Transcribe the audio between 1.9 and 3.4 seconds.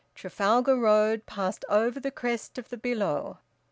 the crest of the billow.